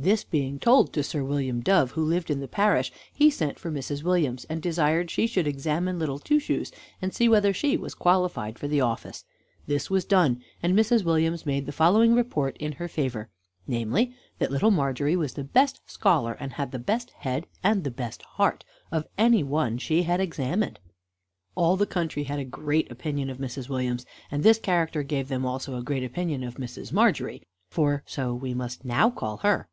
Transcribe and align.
This 0.00 0.22
being 0.22 0.60
told 0.60 0.92
to 0.92 1.02
Sir 1.02 1.24
William 1.24 1.60
Dove, 1.60 1.90
who 1.90 2.04
lived 2.04 2.30
in 2.30 2.38
the 2.38 2.46
parish, 2.46 2.92
he 3.12 3.30
sent 3.30 3.58
for 3.58 3.68
Mrs. 3.68 4.04
Williams, 4.04 4.44
and 4.44 4.62
desired 4.62 5.10
she 5.10 5.28
would 5.34 5.48
examine 5.48 5.98
Little 5.98 6.20
Two 6.20 6.38
Shoes, 6.38 6.70
and 7.02 7.12
see 7.12 7.28
whether 7.28 7.52
she 7.52 7.76
was 7.76 7.96
qualified 7.96 8.60
for 8.60 8.68
the 8.68 8.80
office. 8.80 9.24
This 9.66 9.90
was 9.90 10.04
done, 10.04 10.40
and 10.62 10.78
Mrs. 10.78 11.02
Williams 11.02 11.44
made 11.44 11.66
the 11.66 11.72
following 11.72 12.14
report 12.14 12.56
in 12.58 12.70
her 12.74 12.86
favor, 12.86 13.28
namely, 13.66 14.14
that 14.38 14.52
Little 14.52 14.70
Margery 14.70 15.16
was 15.16 15.34
the 15.34 15.42
best 15.42 15.80
scholar, 15.90 16.36
and 16.38 16.52
had 16.52 16.70
the 16.70 16.78
best 16.78 17.10
head 17.10 17.48
and 17.64 17.82
the 17.82 17.90
best 17.90 18.22
heart 18.22 18.64
of 18.92 19.08
any 19.18 19.42
one 19.42 19.78
she 19.78 20.04
had 20.04 20.20
examined. 20.20 20.78
All 21.56 21.74
the 21.76 21.86
country 21.86 22.22
had 22.22 22.38
a 22.38 22.44
great 22.44 22.88
opinion 22.92 23.30
of 23.30 23.38
Mrs. 23.38 23.68
Williams, 23.68 24.06
and 24.30 24.44
this 24.44 24.60
character 24.60 25.02
gave 25.02 25.26
them 25.26 25.44
also 25.44 25.74
a 25.74 25.82
great 25.82 26.04
opinion 26.04 26.44
of 26.44 26.54
Mrs. 26.54 26.92
Margery, 26.92 27.42
for 27.68 28.04
so 28.06 28.32
we 28.32 28.54
must 28.54 28.84
now 28.84 29.10
call 29.10 29.38
her. 29.38 29.68